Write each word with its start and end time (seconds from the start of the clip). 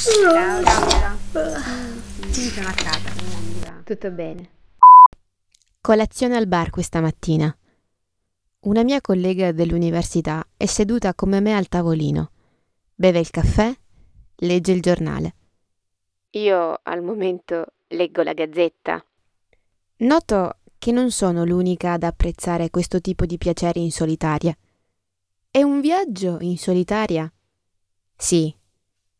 Ciao, 0.00 0.62
ciao. 0.62 1.18
Sì, 2.30 2.50
sono 2.50 2.68
a 2.68 2.72
casa. 2.72 3.82
Tutto 3.82 4.10
bene. 4.12 4.50
Colazione 5.80 6.36
al 6.36 6.46
bar 6.46 6.70
questa 6.70 7.00
mattina. 7.00 7.52
Una 8.60 8.84
mia 8.84 9.00
collega 9.00 9.50
dell'università 9.50 10.46
è 10.56 10.66
seduta 10.66 11.14
come 11.14 11.40
me 11.40 11.56
al 11.56 11.66
tavolino. 11.66 12.30
Beve 12.94 13.18
il 13.18 13.30
caffè, 13.30 13.76
legge 14.36 14.70
il 14.70 14.82
giornale. 14.82 15.34
Io 16.30 16.78
al 16.80 17.02
momento 17.02 17.64
leggo 17.88 18.22
la 18.22 18.34
gazzetta. 18.34 19.04
Noto 19.96 20.58
che 20.78 20.92
non 20.92 21.10
sono 21.10 21.44
l'unica 21.44 21.94
ad 21.94 22.04
apprezzare 22.04 22.70
questo 22.70 23.00
tipo 23.00 23.26
di 23.26 23.36
piacere 23.36 23.80
in 23.80 23.90
solitaria. 23.90 24.56
È 25.50 25.60
un 25.60 25.80
viaggio 25.80 26.36
in 26.40 26.56
solitaria? 26.56 27.28
Sì, 28.14 28.54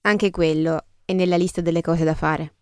anche 0.08 0.30
quello 0.30 0.86
è 1.04 1.12
nella 1.12 1.36
lista 1.36 1.60
delle 1.60 1.82
cose 1.82 2.02
da 2.02 2.14
fare. 2.14 2.54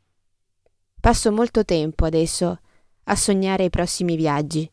Passo 1.01 1.31
molto 1.31 1.65
tempo 1.65 2.05
adesso 2.05 2.59
a 3.05 3.15
sognare 3.15 3.63
i 3.65 3.71
prossimi 3.71 4.17
viaggi. 4.17 4.69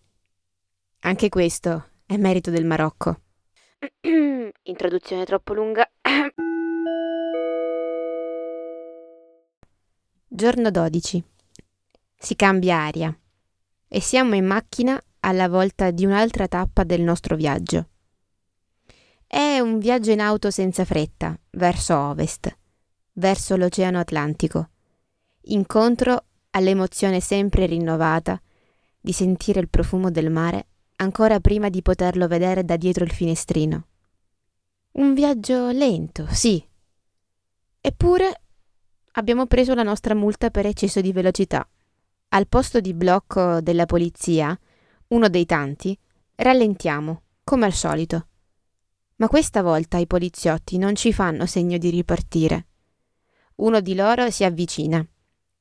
Anche 1.01 1.29
questo 1.29 1.89
è 2.07 2.17
merito 2.17 2.49
del 2.49 2.65
Marocco. 2.65 3.21
Introduzione 4.63 5.23
troppo 5.23 5.53
lunga. 5.53 5.87
Giorno 10.27 10.71
12. 10.71 11.23
Si 12.17 12.35
cambia 12.35 12.77
aria 12.77 13.15
e 13.87 14.01
siamo 14.01 14.33
in 14.33 14.47
macchina 14.47 14.99
alla 15.19 15.47
volta 15.47 15.91
di 15.91 16.05
un'altra 16.05 16.47
tappa 16.47 16.83
del 16.83 17.01
nostro 17.01 17.35
viaggio. 17.35 17.89
È 19.27 19.59
un 19.59 19.77
viaggio 19.77 20.09
in 20.09 20.21
auto 20.21 20.49
senza 20.49 20.85
fretta, 20.85 21.39
verso 21.51 21.95
ovest, 21.95 22.61
verso 23.13 23.55
l'Oceano 23.55 23.99
Atlantico, 23.99 24.69
incontro 25.43 26.25
all'emozione 26.51 27.19
sempre 27.19 27.65
rinnovata 27.65 28.41
di 28.99 29.11
sentire 29.11 29.59
il 29.59 29.69
profumo 29.69 30.09
del 30.11 30.29
mare 30.29 30.67
ancora 30.97 31.39
prima 31.39 31.69
di 31.69 31.81
poterlo 31.81 32.27
vedere 32.27 32.63
da 32.63 32.77
dietro 32.77 33.03
il 33.03 33.11
finestrino. 33.11 33.87
Un 34.93 35.13
viaggio 35.13 35.69
lento, 35.71 36.27
sì. 36.29 36.65
Eppure 37.81 38.41
abbiamo 39.13 39.47
preso 39.47 39.73
la 39.73 39.83
nostra 39.83 40.15
multa 40.15 40.49
per 40.49 40.65
eccesso 40.65 41.01
di 41.01 41.11
velocità. 41.11 41.67
Al 42.29 42.47
posto 42.47 42.79
di 42.79 42.93
blocco 42.93 43.59
della 43.61 43.85
polizia, 43.85 44.57
uno 45.07 45.27
dei 45.29 45.45
tanti, 45.45 45.97
rallentiamo, 46.35 47.21
come 47.43 47.65
al 47.65 47.73
solito. 47.73 48.27
Ma 49.17 49.27
questa 49.27 49.61
volta 49.61 49.97
i 49.97 50.07
poliziotti 50.07 50.77
non 50.77 50.95
ci 50.95 51.11
fanno 51.11 51.45
segno 51.45 51.77
di 51.77 51.89
ripartire. 51.89 52.67
Uno 53.63 53.81
di 53.81 53.95
loro 53.95 54.29
si 54.29 54.43
avvicina. 54.43 55.05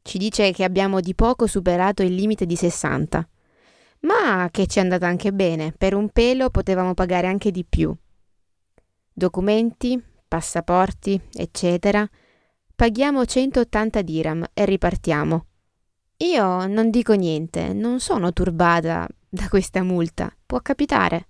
Ci 0.03 0.19
dice 0.19 0.53
che 0.53 0.64
abbiamo 0.64 1.00
di 1.00 1.14
poco 1.14 1.47
superato 1.47 2.03
il 2.03 2.14
limite 2.14 2.47
di 2.47 2.56
60 2.56 3.27
ma 4.03 4.48
che 4.50 4.67
ci 4.67 4.78
è 4.78 4.83
andata 4.83 5.06
anche 5.06 5.33
bene, 5.33 5.72
per 5.77 5.94
un 5.94 6.09
pelo 6.09 6.50
potevamo 6.50 6.94
pagare 6.94 7.27
anche 7.27 7.50
di 7.50 7.64
più. 7.64 7.94
Documenti, 9.12 10.03
passaporti, 10.27 11.20
eccetera. 11.33 12.09
Paghiamo 12.75 13.25
180 13.25 14.03
dirham 14.03 14.44
e 14.55 14.64
ripartiamo. 14.64 15.47
Io 16.19 16.66
non 16.66 16.91
dico 16.91 17.12
niente, 17.12 17.72
non 17.72 18.00
sono 18.00 18.33
turbata 18.33 19.06
da 19.28 19.48
questa 19.48 19.83
multa, 19.83 20.34
può 20.47 20.61
capitare. 20.61 21.27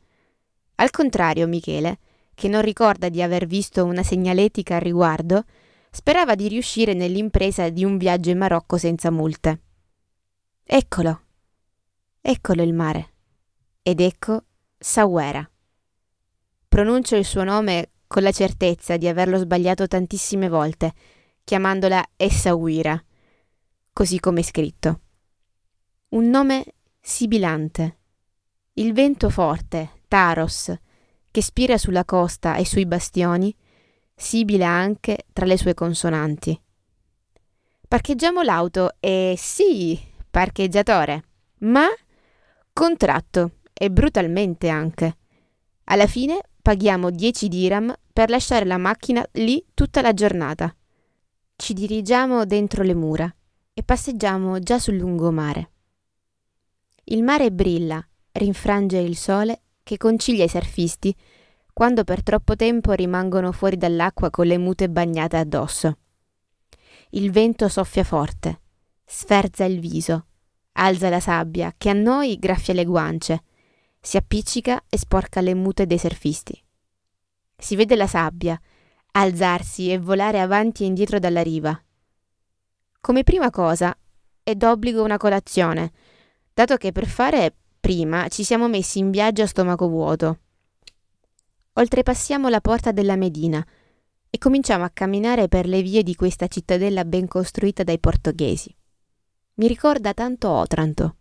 Al 0.77 0.91
contrario, 0.91 1.47
Michele, 1.47 1.99
che 2.35 2.49
non 2.49 2.63
ricorda 2.63 3.09
di 3.09 3.23
aver 3.23 3.47
visto 3.47 3.85
una 3.85 4.03
segnaletica 4.03 4.77
al 4.77 4.81
riguardo, 4.83 5.45
sperava 5.93 6.35
di 6.35 6.49
riuscire 6.49 6.95
nell'impresa 6.95 7.69
di 7.69 7.85
un 7.85 7.99
viaggio 7.99 8.31
in 8.31 8.39
Marocco 8.39 8.79
senza 8.79 9.11
multe. 9.11 9.61
Eccolo, 10.65 11.23
Eccolo 12.25 12.63
il 12.63 12.73
mare. 12.73 13.15
Ed 13.83 14.01
ecco 14.01 14.45
Sawera. 14.79 15.49
Pronuncio 16.69 17.17
il 17.17 17.25
suo 17.25 17.43
nome 17.43 17.91
con 18.07 18.23
la 18.23 18.31
certezza 18.31 18.97
di 18.97 19.09
averlo 19.09 19.39
sbagliato 19.39 19.89
tantissime 19.89 20.49
volte, 20.49 20.93
chiamandola 21.43 22.11
Essaouira, 22.15 23.05
così 23.93 24.21
come 24.21 24.39
è 24.39 24.43
scritto. 24.45 25.01
Un 26.11 26.29
nome 26.29 26.65
sibilante. 27.01 27.99
Il 28.75 28.93
vento 28.93 29.29
forte, 29.29 30.03
Taros, 30.07 30.73
che 31.29 31.43
spira 31.43 31.77
sulla 31.77 32.05
costa 32.05 32.55
e 32.55 32.65
sui 32.65 32.87
bastioni, 32.87 33.53
sibila 34.23 34.69
anche 34.69 35.27
tra 35.33 35.45
le 35.45 35.59
sue 35.59 35.75
consonanti. 35.75 36.59
Parcheggiamo 37.89 38.43
l'auto 38.43 38.95
e 39.01 39.35
sì, 39.37 40.01
parcheggiatore, 40.31 41.25
ma 41.59 41.87
Contratto, 42.73 43.59
e 43.75 43.91
brutalmente 43.91 44.69
anche. 44.69 45.19
Alla 45.85 46.07
fine 46.07 46.41
paghiamo 46.63 47.11
10 47.11 47.49
dirham 47.49 47.95
per 48.13 48.31
lasciare 48.31 48.65
la 48.65 48.79
macchina 48.79 49.23
lì 49.33 49.63
tutta 49.75 50.01
la 50.01 50.15
giornata. 50.15 50.75
Ci 51.55 51.75
dirigiamo 51.75 52.47
dentro 52.47 52.83
le 52.83 52.95
mura 52.95 53.35
e 53.75 53.83
passeggiamo 53.83 54.59
già 54.61 54.79
sul 54.79 54.97
lungomare. 54.97 55.71
Il 57.05 57.23
mare 57.23 57.53
brilla, 57.53 58.03
rinfrange 58.33 58.99
il 58.99 59.17
sole 59.17 59.63
che 59.83 59.99
concilia 59.99 60.45
i 60.45 60.49
surfisti 60.49 61.15
quando 61.73 62.05
per 62.05 62.23
troppo 62.23 62.57
tempo 62.57 62.93
rimangono 62.93 63.53
fuori 63.53 63.77
dall'acqua 63.77 64.31
con 64.31 64.47
le 64.47 64.59
mute 64.59 64.89
bagnate 64.89 65.37
addosso. 65.37 65.99
Il 67.11 67.31
vento 67.31 67.69
soffia 67.69 68.05
forte, 68.05 68.61
sferza 69.05 69.65
il 69.65 69.81
viso, 69.81 70.27
alza 70.73 71.09
la 71.09 71.21
sabbia 71.21 71.75
che 71.77 71.91
a 71.91 71.95
noi 71.95 72.39
graffia 72.39 72.75
le 72.75 72.85
guance, 72.85 73.43
si 74.01 74.17
appiccica 74.17 74.83
e 74.89 74.99
sporca 74.99 75.41
le 75.41 75.55
mute 75.55 75.87
dei 75.87 75.99
surfisti. 75.99 76.61
Si 77.57 77.77
vede 77.77 77.97
la 77.97 78.07
sabbia 78.07 78.61
alzarsi 79.13 79.91
e 79.91 79.99
volare 79.99 80.41
avanti 80.41 80.83
e 80.83 80.87
indietro 80.87 81.19
dalla 81.19 81.43
riva. 81.43 81.79
Come 83.01 83.23
prima 83.23 83.51
cosa 83.51 83.97
è 84.43 84.55
d'obbligo 84.55 85.03
una 85.03 85.19
colazione, 85.19 85.93
dato 86.53 86.77
che 86.77 86.93
per 86.93 87.07
fare 87.07 87.55
prima 87.79 88.29
ci 88.29 88.43
siamo 88.43 88.69
messi 88.69 88.99
in 88.99 89.11
viaggio 89.11 89.43
a 89.43 89.47
stomaco 89.47 89.89
vuoto. 89.89 90.39
Oltrepassiamo 91.75 92.51
la 92.51 92.61
porta 92.61 92.93
della 92.93 93.17
Medina 93.17 93.67
e 94.29 94.37
cominciamo 94.37 94.85
a 94.85 94.91
camminare 94.91 95.49
per 95.49 95.67
le 95.67 95.81
vie 95.81 96.03
di 96.03 96.15
questa 96.15 96.47
cittadella 96.47 97.07
ben 97.07 97.27
costruita 97.27 97.83
dai 97.83 97.99
portoghesi. 97.99 98.75
Mi 99.55 99.69
ricorda 99.69 100.13
tanto 100.13 100.51
Otranto. 100.51 101.17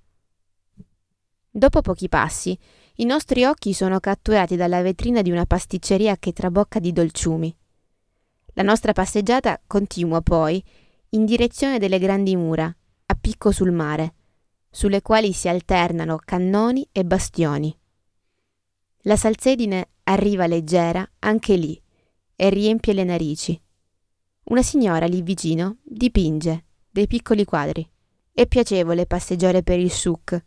Dopo 1.49 1.81
pochi 1.81 2.09
passi, 2.09 2.57
i 2.95 3.05
nostri 3.05 3.45
occhi 3.45 3.73
sono 3.73 4.01
catturati 4.01 4.57
dalla 4.57 4.81
vetrina 4.81 5.21
di 5.21 5.31
una 5.31 5.45
pasticceria 5.45 6.17
che 6.17 6.33
trabocca 6.33 6.79
di 6.79 6.91
dolciumi. 6.91 7.55
La 8.53 8.63
nostra 8.63 8.91
passeggiata 8.91 9.61
continua 9.65 10.19
poi 10.19 10.61
in 11.11 11.23
direzione 11.23 11.79
delle 11.79 11.97
grandi 11.97 12.35
mura, 12.35 12.65
a 13.05 13.15
picco 13.15 13.51
sul 13.51 13.71
mare, 13.71 14.15
sulle 14.69 15.01
quali 15.01 15.31
si 15.31 15.47
alternano 15.47 16.17
cannoni 16.17 16.87
e 16.91 17.05
bastioni. 17.05 17.73
La 19.03 19.15
salsedine 19.15 19.90
arriva 20.11 20.47
leggera 20.47 21.07
anche 21.19 21.55
lì 21.55 21.81
e 22.35 22.49
riempie 22.49 22.93
le 22.93 23.03
narici. 23.03 23.61
Una 24.45 24.63
signora 24.63 25.05
lì 25.05 25.21
vicino 25.21 25.77
dipinge 25.83 26.65
dei 26.89 27.07
piccoli 27.07 27.45
quadri. 27.45 27.87
È 28.33 28.47
piacevole 28.47 29.05
passeggiare 29.05 29.63
per 29.63 29.79
il 29.79 29.91
souk, 29.91 30.43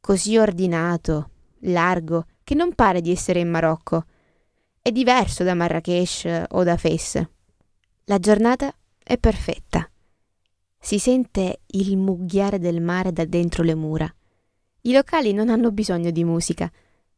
così 0.00 0.36
ordinato, 0.36 1.30
largo, 1.60 2.26
che 2.44 2.54
non 2.54 2.74
pare 2.74 3.00
di 3.00 3.10
essere 3.10 3.40
in 3.40 3.48
Marocco. 3.48 4.04
È 4.80 4.90
diverso 4.90 5.44
da 5.44 5.54
Marrakesh 5.54 6.44
o 6.48 6.62
da 6.62 6.76
Fes. 6.76 7.22
La 8.04 8.18
giornata 8.18 8.72
è 9.02 9.18
perfetta. 9.18 9.90
Si 10.78 10.98
sente 10.98 11.60
il 11.66 11.96
mugghiare 11.96 12.58
del 12.58 12.80
mare 12.80 13.12
da 13.12 13.24
dentro 13.24 13.62
le 13.62 13.74
mura. 13.74 14.12
I 14.82 14.92
locali 14.92 15.32
non 15.32 15.48
hanno 15.48 15.72
bisogno 15.72 16.10
di 16.10 16.24
musica, 16.24 16.70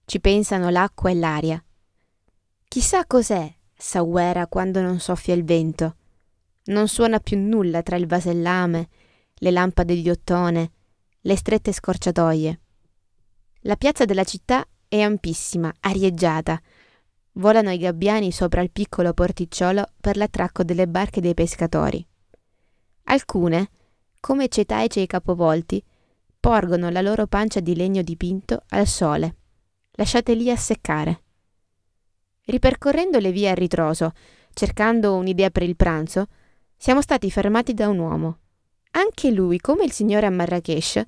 ci 0.04 0.20
pensano 0.20 0.70
l'acqua 0.70 1.10
e 1.10 1.14
l'aria. 1.14 1.64
Chissà 2.70 3.04
cos'è 3.04 3.52
Sawera 3.76 4.46
quando 4.46 4.80
non 4.80 5.00
soffia 5.00 5.34
il 5.34 5.42
vento. 5.42 5.96
Non 6.66 6.86
suona 6.86 7.18
più 7.18 7.36
nulla 7.36 7.82
tra 7.82 7.96
il 7.96 8.06
vasellame 8.06 8.88
le 9.34 9.50
lampade 9.50 10.00
di 10.00 10.08
ottone, 10.08 10.70
le 11.22 11.36
strette 11.36 11.72
scorciatoie. 11.72 12.60
La 13.62 13.74
piazza 13.74 14.04
della 14.04 14.22
città 14.22 14.64
è 14.86 15.00
ampissima, 15.00 15.74
arieggiata. 15.80 16.62
Volano 17.32 17.72
i 17.72 17.78
gabbiani 17.78 18.30
sopra 18.30 18.60
il 18.60 18.70
piccolo 18.70 19.14
porticciolo 19.14 19.84
per 20.00 20.16
l'attracco 20.16 20.62
delle 20.62 20.86
barche 20.86 21.20
dei 21.20 21.34
pescatori. 21.34 22.06
Alcune, 23.06 23.68
come 24.20 24.46
cetaici 24.46 25.02
e 25.02 25.06
capovolti, 25.06 25.82
porgono 26.38 26.88
la 26.88 27.00
loro 27.00 27.26
pancia 27.26 27.58
di 27.58 27.74
legno 27.74 28.02
dipinto 28.02 28.62
al 28.68 28.86
sole, 28.86 29.36
lasciate 29.96 30.34
lì 30.34 30.52
a 30.52 30.56
seccare. 30.56 31.24
Ripercorrendo 32.44 33.18
le 33.18 33.32
vie 33.32 33.50
a 33.50 33.54
ritroso, 33.54 34.12
cercando 34.52 35.14
un'idea 35.14 35.50
per 35.50 35.62
il 35.62 35.76
pranzo, 35.76 36.26
siamo 36.76 37.02
stati 37.02 37.30
fermati 37.30 37.74
da 37.74 37.88
un 37.88 37.98
uomo. 37.98 38.38
Anche 38.92 39.30
lui, 39.30 39.58
come 39.58 39.84
il 39.84 39.92
signore 39.92 40.26
a 40.26 40.30
Marrakesh, 40.30 41.02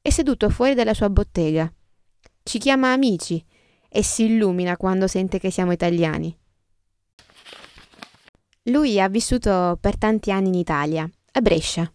è 0.00 0.10
seduto 0.10 0.50
fuori 0.50 0.74
dalla 0.74 0.94
sua 0.94 1.10
bottega. 1.10 1.72
Ci 2.42 2.58
chiama 2.58 2.92
amici 2.92 3.44
e 3.88 4.02
si 4.02 4.26
illumina 4.26 4.76
quando 4.76 5.06
sente 5.08 5.38
che 5.38 5.50
siamo 5.50 5.72
italiani. 5.72 6.36
Lui 8.64 9.00
ha 9.00 9.08
vissuto 9.08 9.78
per 9.80 9.96
tanti 9.96 10.30
anni 10.30 10.48
in 10.48 10.54
Italia, 10.54 11.08
a 11.32 11.40
Brescia. 11.40 11.90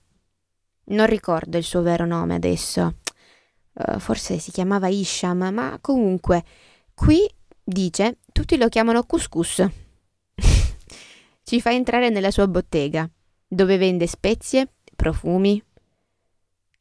Non 0.85 1.05
ricordo 1.05 1.57
il 1.57 1.63
suo 1.63 1.81
vero 1.81 2.05
nome 2.05 2.35
adesso. 2.35 2.97
Uh, 3.73 3.99
forse 3.99 4.39
si 4.39 4.51
chiamava 4.51 4.87
Isham, 4.87 5.49
ma 5.53 5.77
comunque 5.79 6.43
qui 6.93 7.29
dice 7.63 8.19
tutti 8.31 8.57
lo 8.57 8.69
chiamano 8.69 9.03
couscous. 9.03 9.65
Ci 11.43 11.61
fa 11.61 11.71
entrare 11.71 12.09
nella 12.09 12.31
sua 12.31 12.47
bottega, 12.47 13.09
dove 13.47 13.77
vende 13.77 14.07
spezie, 14.07 14.73
profumi. 14.95 15.61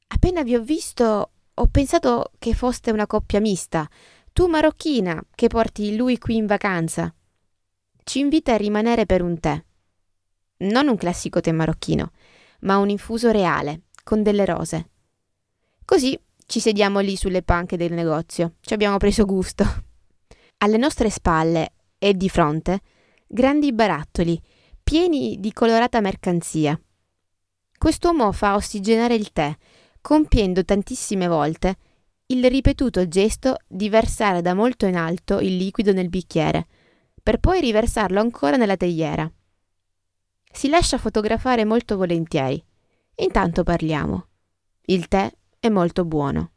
Appena 0.09 0.43
vi 0.43 0.55
ho 0.55 0.63
visto, 0.63 1.31
ho 1.55 1.67
pensato 1.67 2.33
che 2.39 2.55
foste 2.55 2.91
una 2.91 3.07
coppia 3.07 3.41
mista, 3.41 3.89
tu 4.33 4.47
marocchina 4.47 5.23
che 5.35 5.49
porti 5.49 5.97
lui 5.97 6.19
qui 6.19 6.37
in 6.37 6.47
vacanza. 6.47 7.13
Ci 8.03 8.19
invita 8.19 8.55
a 8.55 8.57
rimanere 8.57 9.07
per 9.07 9.23
un 9.23 9.39
tè 9.39 9.63
non 10.61 10.89
un 10.89 10.97
classico 10.97 11.41
tè 11.41 11.53
marocchino, 11.53 12.11
ma 12.61 12.79
un 12.79 12.91
infuso 12.91 13.31
reale, 13.31 13.83
con 14.03 14.23
delle 14.23 14.45
rose. 14.45 14.89
Così 15.85 16.19
ci 16.47 16.61
sediamo 16.61 17.01
lì 17.01 17.17
sulle 17.17 17.43
panche 17.43 17.77
del 17.77 17.93
negozio, 17.93 18.55
ci 18.61 18.75
abbiamo 18.75 18.97
preso 18.97 19.25
gusto. 19.25 19.65
Alle 20.63 20.77
nostre 20.77 21.09
spalle 21.09 21.73
e 21.99 22.15
di 22.15 22.29
fronte 22.29 22.81
grandi 23.27 23.73
barattoli, 23.73 24.39
pieni 24.83 25.39
di 25.41 25.53
colorata 25.53 26.01
mercanzia. 26.01 26.79
Quest'uomo 27.79 28.31
fa 28.33 28.57
ossigenare 28.57 29.15
il 29.15 29.33
tè, 29.33 29.57
compiendo 30.03 30.63
tantissime 30.65 31.29
volte 31.29 31.77
il 32.27 32.45
ripetuto 32.45 33.09
gesto 33.09 33.57
di 33.67 33.89
versare 33.89 34.43
da 34.43 34.53
molto 34.53 34.85
in 34.85 34.97
alto 34.97 35.39
il 35.39 35.57
liquido 35.57 35.95
nel 35.95 36.11
bicchiere, 36.11 36.67
per 37.23 37.39
poi 37.39 37.61
riversarlo 37.61 38.21
ancora 38.21 38.57
nella 38.57 38.77
teiera. 38.77 39.31
Si 40.53 40.69
lascia 40.69 40.99
fotografare 40.99 41.65
molto 41.65 41.97
volentieri. 41.97 42.63
Intanto 43.17 43.63
parliamo. 43.63 44.27
Il 44.83 45.09
tè 45.09 45.33
è 45.59 45.71
molto 45.71 46.05
buono. 46.05 46.51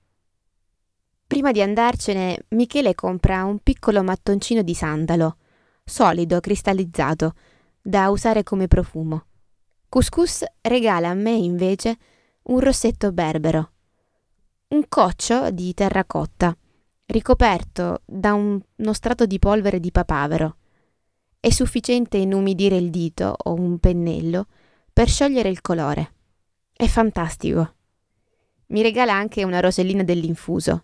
Prima 1.34 1.52
di 1.52 1.64
andarcene, 1.64 2.46
Michele 2.50 2.94
compra 2.94 3.44
un 3.44 3.58
piccolo 3.58 4.04
mattoncino 4.04 4.62
di 4.62 4.76
sandalo, 4.76 5.38
solido, 5.84 6.40
cristallizzato, 6.40 7.34
da 7.82 8.10
usare 8.10 8.44
come 8.44 8.68
profumo. 8.68 9.26
Couscous 9.90 10.44
regala 10.62 11.10
a 11.10 11.16
me 11.16 11.32
invece 11.32 11.98
un 12.44 12.60
rossetto 12.60 13.12
berbero, 13.12 13.72
un 14.68 14.86
coccio 14.88 15.50
di 15.50 15.74
terracotta, 15.74 16.56
ricoperto 17.08 18.04
da 18.06 18.36
un, 18.36 18.62
uno 18.76 18.94
strato 18.94 19.26
di 19.26 19.40
polvere 19.40 19.80
di 19.80 19.90
papavero, 19.90 20.58
è 21.40 21.50
sufficiente 21.50 22.18
inumidire 22.18 22.76
il 22.78 22.92
dito 22.92 23.36
o 23.36 23.56
un 23.56 23.80
pennello 23.80 24.46
per 24.94 25.10
sciogliere 25.10 25.50
il 25.50 25.62
colore. 25.62 26.14
È 26.72 26.86
fantastico. 26.86 27.74
Mi 28.68 28.84
regala 28.84 29.14
anche 29.14 29.44
una 29.44 29.62
rosellina 29.62 30.04
dell'infuso. 30.04 30.84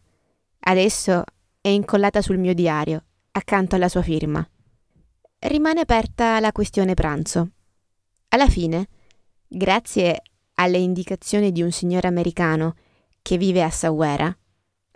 Adesso 0.60 1.24
è 1.62 1.70
incollata 1.70 2.22
sul 2.22 2.38
mio 2.38 2.54
diario, 2.54 3.04
accanto 3.32 3.76
alla 3.76 3.90
sua 3.90 4.02
firma. 4.02 4.48
Rimane 5.40 5.80
aperta 5.80 6.40
la 6.40 6.52
questione 6.52 6.94
pranzo. 6.94 7.50
Alla 8.30 8.50
fine, 8.50 8.88
grazie 9.48 10.22
alle 10.56 10.78
indicazioni 10.78 11.52
di 11.52 11.62
un 11.62 11.72
signore 11.72 12.08
americano 12.08 12.76
che 13.22 13.38
vive 13.38 13.64
a 13.64 13.70
Sawera, 13.70 14.36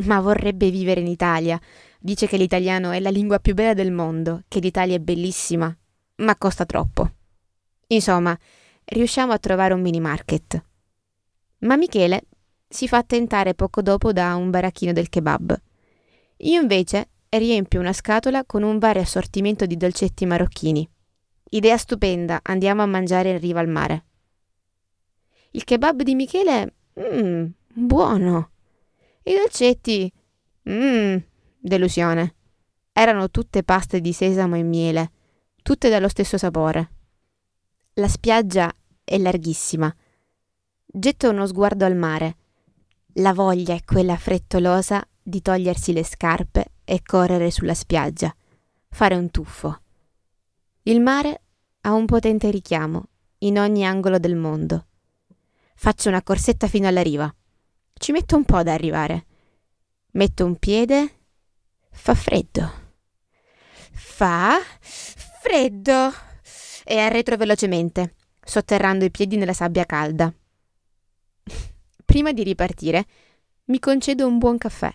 ma 0.06 0.20
vorrebbe 0.20 0.70
vivere 0.70 1.00
in 1.00 1.08
Italia 1.08 1.60
Dice 2.06 2.28
che 2.28 2.36
l'italiano 2.36 2.92
è 2.92 3.00
la 3.00 3.10
lingua 3.10 3.40
più 3.40 3.54
bella 3.54 3.74
del 3.74 3.94
mondo, 3.94 4.44
che 4.50 4.60
l'Italia 4.60 4.98
è 4.98 5.00
bellissima, 5.00 5.74
ma 6.16 6.36
costa 6.36 6.66
troppo. 6.66 7.10
Insomma, 7.88 8.38
riusciamo 8.84 9.32
a 9.32 9.38
trovare 9.38 9.74
un 9.74 9.80
mini 9.80 10.02
market. 10.02 10.62
Ma 11.60 11.78
Michele 11.78 12.24
si 12.74 12.88
fa 12.88 13.04
tentare 13.04 13.54
poco 13.54 13.82
dopo 13.82 14.12
da 14.12 14.36
un 14.36 14.50
baracchino 14.50 14.92
del 14.92 15.10
kebab. 15.10 15.62
Io 16.38 16.62
invece 16.62 17.10
riempio 17.30 17.80
una 17.80 17.94
scatola 17.94 18.44
con 18.46 18.64
un 18.64 18.80
vario 18.80 19.02
assortimento 19.02 19.66
di 19.66 19.78
dolcetti 19.78 20.26
marocchini. 20.26 20.90
Idea 21.52 21.78
stupenda, 21.78 22.40
andiamo 22.42 22.82
a 22.82 22.88
mangiare 22.88 23.30
in 23.30 23.40
riva 23.40 23.60
al 23.60 23.68
mare. 23.68 24.06
Il 25.52 25.64
kebab 25.64 26.02
di 26.02 26.16
Michele, 26.16 26.74
mmm, 26.96 27.46
buono. 27.74 28.50
I 29.24 29.36
dolcetti, 29.36 30.12
mmm, 30.64 31.18
Delusione. 31.66 32.36
Erano 32.92 33.30
tutte 33.32 33.64
paste 33.64 34.02
di 34.02 34.12
sesamo 34.12 34.58
e 34.58 34.64
miele, 34.64 35.12
tutte 35.62 35.88
dallo 35.88 36.10
stesso 36.10 36.38
sapore. 36.38 36.92
La 37.94 38.10
spiaggia 38.10 38.70
è 39.02 39.18
larghissima. 39.18 39.96
Getto 40.86 41.30
uno 41.30 41.48
sguardo 41.48 41.86
al 41.86 41.96
mare. 41.96 42.36
La 43.18 43.34
voglia 43.34 43.76
è 43.76 43.84
quella 43.84 44.18
frettolosa 44.18 45.06
di 45.22 45.42
togliersi 45.42 45.94
le 45.94 46.04
scarpe 46.04 46.74
e 46.84 47.02
correre 47.04 47.52
sulla 47.52 47.74
spiaggia, 47.74 48.34
fare 48.90 49.16
un 49.16 49.30
tuffo. 49.30 49.82
Il 50.84 51.00
mare 51.00 51.42
ha 51.82 51.94
un 51.94 52.06
potente 52.06 52.50
richiamo 52.50 53.10
in 53.40 53.60
ogni 53.60 53.86
angolo 53.86 54.18
del 54.18 54.36
mondo. 54.36 54.88
Faccio 55.76 56.10
una 56.10 56.24
corsetta 56.24 56.68
fino 56.68 56.88
alla 56.88 57.02
riva. 57.02 57.34
Ci 57.94 58.12
metto 58.12 58.36
un 58.36 58.46
po' 58.46 58.58
ad 58.58 58.68
arrivare. 58.68 59.26
Metto 60.12 60.46
un 60.46 60.58
piede 60.58 61.22
Fa 61.94 62.16
freddo. 62.16 62.70
Fa 63.92 64.58
freddo. 64.80 66.12
E 66.84 66.98
arretro 66.98 67.38
velocemente, 67.38 68.16
sotterrando 68.44 69.06
i 69.06 69.12
piedi 69.12 69.38
nella 69.38 69.54
sabbia 69.54 69.86
calda. 69.86 70.34
Prima 72.14 72.32
di 72.32 72.44
ripartire, 72.44 73.06
mi 73.66 73.80
concedo 73.80 74.28
un 74.28 74.38
buon 74.38 74.60
caffè. 74.60 74.94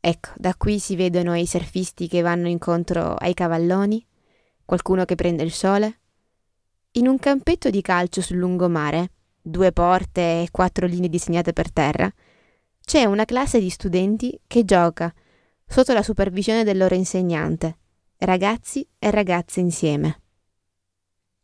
Ecco, 0.00 0.30
da 0.34 0.56
qui 0.56 0.80
si 0.80 0.96
vedono 0.96 1.36
i 1.36 1.46
surfisti 1.46 2.08
che 2.08 2.20
vanno 2.20 2.48
incontro 2.48 3.14
ai 3.14 3.32
cavalloni, 3.32 4.04
qualcuno 4.64 5.04
che 5.04 5.14
prende 5.14 5.44
il 5.44 5.52
sole. 5.52 6.00
In 6.94 7.06
un 7.06 7.16
campetto 7.20 7.70
di 7.70 7.80
calcio 7.80 8.22
sul 8.22 8.38
lungomare, 8.38 9.12
due 9.40 9.70
porte 9.70 10.42
e 10.42 10.48
quattro 10.50 10.88
linee 10.88 11.08
disegnate 11.08 11.52
per 11.52 11.70
terra, 11.70 12.12
c'è 12.84 13.04
una 13.04 13.24
classe 13.24 13.60
di 13.60 13.70
studenti 13.70 14.36
che 14.48 14.64
gioca 14.64 15.14
sotto 15.64 15.92
la 15.92 16.02
supervisione 16.02 16.64
del 16.64 16.76
loro 16.76 16.96
insegnante, 16.96 17.78
ragazzi 18.16 18.84
e 18.98 19.12
ragazze 19.12 19.60
insieme. 19.60 20.22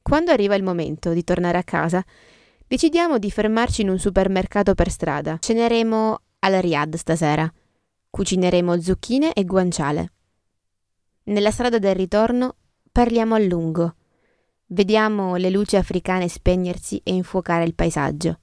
Quando 0.03 0.33
arriva 0.33 0.57
il 0.57 0.65
momento 0.65 1.13
di 1.13 1.23
tornare 1.23 1.59
a 1.59 1.63
casa, 1.63 2.05
decidiamo 2.67 3.19
di 3.19 3.31
fermarci 3.31 3.83
in 3.83 3.91
un 3.91 3.99
supermercato 3.99 4.75
per 4.75 4.91
strada. 4.91 5.39
Ceneremo 5.39 6.21
al 6.41 6.53
Riyadh 6.55 6.97
stasera. 6.97 7.51
Cucineremo 8.11 8.81
zucchine 8.81 9.33
e 9.33 9.45
guanciale. 9.45 10.13
Nella 11.25 11.51
strada 11.51 11.79
del 11.79 11.95
ritorno 11.95 12.57
parliamo 12.91 13.35
a 13.35 13.39
lungo. 13.39 13.95
Vediamo 14.67 15.37
le 15.37 15.51
luci 15.51 15.77
africane 15.77 16.29
spegnersi 16.29 17.01
e 17.05 17.13
infuocare 17.13 17.65
il 17.65 17.75
paesaggio. 17.75 18.41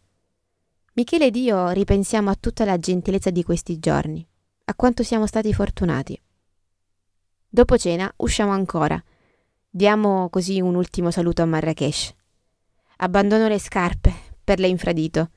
Michele 0.94 1.28
ed 1.28 1.36
io 1.36 1.70
ripensiamo 1.70 2.30
a 2.30 2.38
tutta 2.40 2.66
la 2.66 2.78
gentilezza 2.78 3.30
di 3.30 3.44
questi 3.44 3.80
giorni 3.80 4.26
a 4.66 4.76
quanto 4.76 5.04
siamo 5.04 5.26
stati 5.26 5.54
fortunati. 5.54 6.20
Dopo 7.50 7.78
cena 7.78 8.12
usciamo 8.18 8.52
ancora. 8.52 9.02
Diamo 9.70 10.30
così 10.30 10.62
un 10.62 10.76
ultimo 10.76 11.12
saluto 11.12 11.42
a 11.42 11.46
Marrakesh. 11.46 12.14
Abbandono 12.98 13.48
le 13.48 13.60
scarpe 13.60 14.14
per 14.44 14.60
le 14.60 14.68
infradito. 14.68 15.30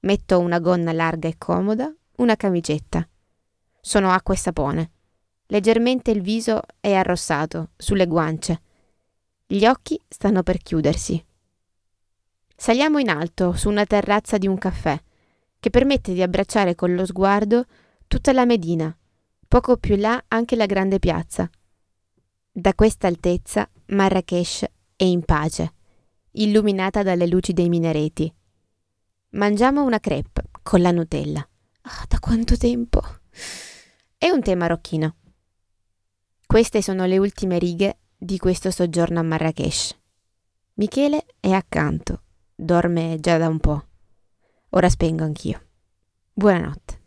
Metto 0.00 0.38
una 0.38 0.58
gonna 0.58 0.92
larga 0.92 1.28
e 1.28 1.36
comoda, 1.38 1.92
una 2.16 2.36
camicetta. 2.36 3.06
Sono 3.80 4.10
acqua 4.10 4.34
e 4.34 4.38
sapone. 4.38 4.90
Leggermente 5.46 6.10
il 6.10 6.20
viso 6.20 6.60
è 6.78 6.92
arrossato, 6.92 7.70
sulle 7.76 8.06
guance. 8.06 8.60
Gli 9.46 9.64
occhi 9.64 10.00
stanno 10.06 10.42
per 10.42 10.58
chiudersi. 10.58 11.24
Saliamo 12.54 12.98
in 12.98 13.08
alto, 13.08 13.52
su 13.52 13.68
una 13.68 13.86
terrazza 13.86 14.36
di 14.36 14.46
un 14.46 14.58
caffè, 14.58 15.00
che 15.60 15.70
permette 15.70 16.12
di 16.12 16.22
abbracciare 16.22 16.74
con 16.74 16.94
lo 16.94 17.06
sguardo 17.06 17.64
tutta 18.06 18.32
la 18.32 18.44
Medina, 18.44 18.94
poco 19.46 19.76
più 19.76 19.96
là 19.96 20.22
anche 20.28 20.56
la 20.56 20.66
grande 20.66 20.98
piazza. 20.98 21.48
Da 22.50 22.74
questa 22.74 23.06
altezza 23.06 23.68
Marrakesh 23.86 24.64
è 24.96 25.04
in 25.04 25.24
pace, 25.24 25.74
illuminata 26.40 27.02
dalle 27.02 27.26
luci 27.26 27.52
dei 27.52 27.68
minareti. 27.68 28.32
Mangiamo 29.30 29.84
una 29.84 29.98
crepe 29.98 30.44
con 30.62 30.80
la 30.80 30.90
Nutella. 30.90 31.46
Ah, 31.82 32.04
da 32.08 32.18
quanto 32.18 32.56
tempo! 32.56 33.00
È 34.16 34.28
un 34.28 34.42
tè 34.42 34.54
marocchino. 34.54 35.16
Queste 36.46 36.82
sono 36.82 37.06
le 37.06 37.18
ultime 37.18 37.58
righe 37.58 37.98
di 38.16 38.38
questo 38.38 38.70
soggiorno 38.70 39.18
a 39.20 39.22
Marrakesh. 39.22 39.96
Michele 40.74 41.26
è 41.40 41.50
accanto, 41.50 42.22
dorme 42.54 43.18
già 43.20 43.36
da 43.36 43.48
un 43.48 43.58
po'. 43.58 43.86
Ora 44.70 44.88
spengo 44.88 45.24
anch'io. 45.24 45.60
Buonanotte. 46.32 46.97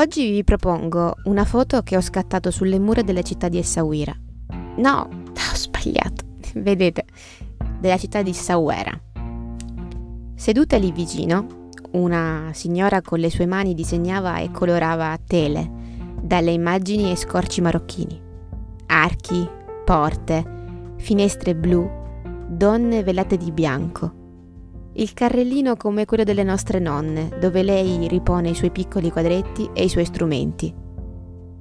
Oggi 0.00 0.30
vi 0.30 0.44
propongo 0.44 1.16
una 1.24 1.44
foto 1.44 1.82
che 1.82 1.94
ho 1.94 2.00
scattato 2.00 2.50
sulle 2.50 2.78
mura 2.78 3.02
della 3.02 3.20
città 3.20 3.50
di 3.50 3.58
Essaouira. 3.58 4.16
No, 4.76 5.06
ho 5.28 5.54
sbagliato. 5.54 6.24
Vedete, 6.54 7.04
della 7.78 7.98
città 7.98 8.22
di 8.22 8.30
Essaouira. 8.30 8.98
Seduta 10.34 10.78
lì 10.78 10.90
vicino, 10.90 11.68
una 11.90 12.48
signora 12.54 13.02
con 13.02 13.18
le 13.18 13.28
sue 13.28 13.44
mani 13.44 13.74
disegnava 13.74 14.38
e 14.38 14.50
colorava 14.50 15.18
tele 15.22 15.70
dalle 16.22 16.52
immagini 16.52 17.10
e 17.10 17.16
scorci 17.16 17.60
marocchini. 17.60 18.18
Archi, 18.86 19.46
porte, 19.84 20.94
finestre 20.96 21.54
blu, 21.54 21.86
donne 22.48 23.02
velate 23.02 23.36
di 23.36 23.52
bianco 23.52 24.19
il 24.94 25.12
carrellino 25.12 25.76
come 25.76 26.04
quello 26.04 26.24
delle 26.24 26.42
nostre 26.42 26.80
nonne, 26.80 27.30
dove 27.38 27.62
lei 27.62 28.08
ripone 28.08 28.50
i 28.50 28.54
suoi 28.54 28.70
piccoli 28.70 29.10
quadretti 29.10 29.70
e 29.72 29.84
i 29.84 29.88
suoi 29.88 30.04
strumenti. 30.04 30.74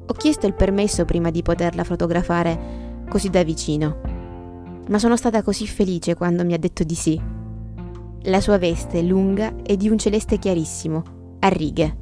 Ho 0.08 0.14
chiesto 0.14 0.48
il 0.48 0.56
permesso 0.56 1.06
prima 1.06 1.30
di 1.30 1.44
poterla 1.44 1.84
fotografare 1.84 3.04
così 3.08 3.30
da 3.30 3.44
vicino, 3.44 4.02
ma 4.88 4.98
sono 4.98 5.16
stata 5.16 5.44
così 5.44 5.68
felice 5.68 6.16
quando 6.16 6.44
mi 6.44 6.54
ha 6.54 6.58
detto 6.58 6.84
di 6.84 6.96
sì. 6.96 7.22
La 8.24 8.42
sua 8.42 8.58
veste 8.58 9.04
lunga 9.04 9.54
è 9.62 9.78
di 9.78 9.88
un 9.90 10.00
celeste 10.00 10.40
chiarissimo, 10.40 11.04
a 11.40 11.48
righe. 11.50 11.98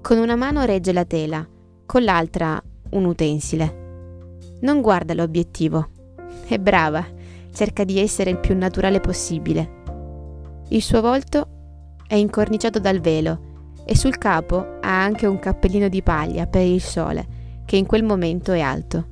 Con 0.00 0.16
una 0.16 0.36
mano 0.36 0.64
regge 0.64 0.94
la 0.94 1.04
tela, 1.04 1.46
con 1.84 2.02
l'altra 2.02 2.60
un 2.92 3.04
utensile. 3.04 3.78
Non 4.62 4.80
guarda 4.80 5.12
l'obiettivo. 5.12 5.88
È 6.46 6.58
brava, 6.58 7.06
cerca 7.52 7.84
di 7.84 7.98
essere 7.98 8.30
il 8.30 8.38
più 8.38 8.56
naturale 8.56 9.00
possibile 9.00 9.78
il 10.72 10.82
suo 10.82 11.00
volto 11.00 11.48
è 12.06 12.14
incorniciato 12.14 12.78
dal 12.78 13.00
velo 13.00 13.48
e 13.84 13.96
sul 13.96 14.18
capo 14.18 14.78
ha 14.80 15.02
anche 15.02 15.26
un 15.26 15.40
cappellino 15.40 15.88
di 15.88 16.00
paglia 16.00 16.46
per 16.46 16.64
il 16.64 16.80
sole, 16.80 17.26
che 17.64 17.76
in 17.76 17.86
quel 17.86 18.04
momento 18.04 18.52
è 18.52 18.60
alto. 18.60 19.08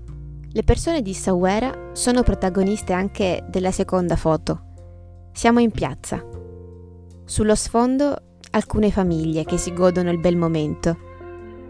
Le 0.52 0.62
persone 0.62 1.02
di 1.02 1.12
Sawera 1.14 1.90
sono 1.94 2.22
protagoniste 2.22 2.92
anche 2.92 3.44
della 3.48 3.72
seconda 3.72 4.14
foto. 4.14 4.66
Siamo 5.32 5.58
in 5.58 5.72
piazza. 5.72 6.24
Sullo 7.24 7.56
sfondo 7.56 8.16
alcune 8.52 8.92
famiglie 8.92 9.44
che 9.44 9.56
si 9.56 9.72
godono 9.72 10.10
il 10.12 10.20
bel 10.20 10.36
momento. 10.36 10.96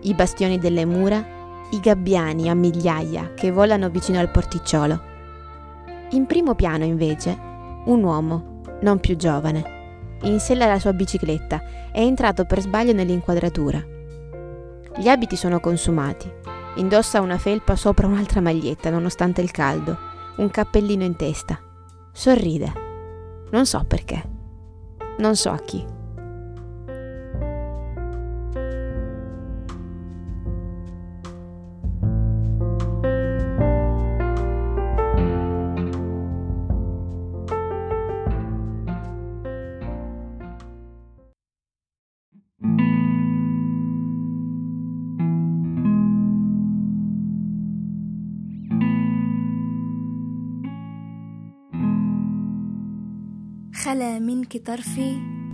I 0.02 0.12
bastioni 0.12 0.59
delle 0.59 0.85
mura, 0.85 1.25
i 1.71 1.80
gabbiani 1.80 2.50
a 2.50 2.54
migliaia 2.54 3.33
che 3.33 3.50
volano 3.50 3.88
vicino 3.88 4.18
al 4.18 4.30
porticciolo. 4.30 5.00
In 6.11 6.26
primo 6.26 6.54
piano 6.54 6.85
invece 6.85 7.37
un 7.87 8.02
uomo, 8.02 8.61
non 8.83 9.00
più 9.00 9.16
giovane 9.16 9.76
in 10.22 10.40
sella 10.40 10.64
alla 10.64 10.78
sua 10.78 10.92
bicicletta 10.92 11.90
è 11.92 12.00
entrato 12.00 12.44
per 12.44 12.60
sbaglio 12.60 12.92
nell'inquadratura. 12.92 13.82
Gli 14.96 15.08
abiti 15.08 15.37
sono 15.37 15.60
consumati. 15.60 16.30
Indossa 16.76 17.20
una 17.20 17.38
felpa 17.38 17.76
sopra 17.76 18.06
un'altra 18.06 18.40
maglietta, 18.40 18.90
nonostante 18.90 19.40
il 19.40 19.50
caldo, 19.50 19.96
un 20.37 20.50
cappellino 20.50 21.04
in 21.04 21.16
testa. 21.16 21.58
Sorride. 22.12 22.72
Non 23.50 23.64
so 23.66 23.84
perché. 23.87 24.22
Non 25.18 25.37
so 25.37 25.50
a 25.50 25.58
chi. 25.58 25.97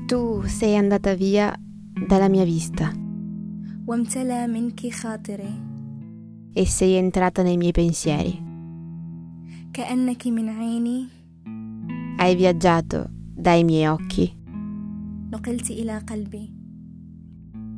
Tu 0.09 0.43
sei 0.47 0.75
andata 0.75 1.14
via 1.14 1.55
dalla 2.09 2.29
mia 2.29 2.43
vista. 2.43 2.93
E 6.53 6.67
sei 6.67 6.95
entrata 6.95 7.45
nei 7.45 7.57
miei 7.57 7.71
pensieri. 7.71 8.37
Hai 12.17 12.35
viaggiato 12.35 13.07
dai 13.09 13.62
miei 13.62 13.87
occhi. 13.87 14.37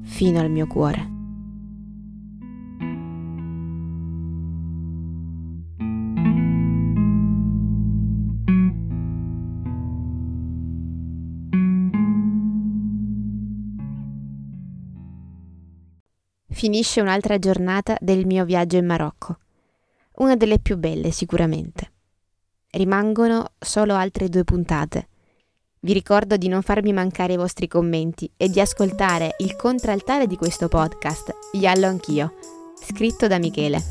Fino 0.04 0.40
al 0.40 0.50
mio 0.50 0.66
cuore. 0.66 1.15
Finisce 16.56 17.02
un'altra 17.02 17.38
giornata 17.38 17.98
del 18.00 18.24
mio 18.24 18.46
viaggio 18.46 18.78
in 18.78 18.86
Marocco, 18.86 19.36
una 20.14 20.36
delle 20.36 20.58
più 20.58 20.78
belle 20.78 21.10
sicuramente. 21.10 21.92
Rimangono 22.70 23.50
solo 23.58 23.94
altre 23.94 24.30
due 24.30 24.42
puntate. 24.42 25.08
Vi 25.80 25.92
ricordo 25.92 26.38
di 26.38 26.48
non 26.48 26.62
farmi 26.62 26.94
mancare 26.94 27.34
i 27.34 27.36
vostri 27.36 27.68
commenti 27.68 28.30
e 28.38 28.48
di 28.48 28.58
ascoltare 28.58 29.34
il 29.40 29.54
contraltare 29.54 30.26
di 30.26 30.36
questo 30.36 30.68
podcast, 30.68 31.30
Yallo 31.52 31.88
Anch'io, 31.88 32.32
scritto 32.82 33.26
da 33.26 33.38
Michele. 33.38 33.82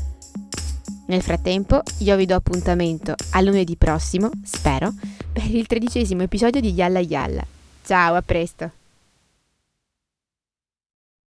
Nel 1.06 1.22
frattempo, 1.22 1.82
io 1.98 2.16
vi 2.16 2.26
do 2.26 2.34
appuntamento 2.34 3.14
a 3.30 3.40
lunedì 3.42 3.76
prossimo, 3.76 4.28
spero, 4.42 4.92
per 5.32 5.48
il 5.48 5.68
tredicesimo 5.68 6.22
episodio 6.22 6.60
di 6.60 6.72
Yalla 6.72 6.98
Yalla. 6.98 7.46
Ciao, 7.84 8.16
a 8.16 8.22
presto! 8.22 8.85